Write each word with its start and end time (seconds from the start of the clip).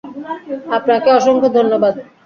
আপনাকে 0.75 1.09
অসংখ্য 1.11 1.49
ধন্যবাদ! 1.57 1.93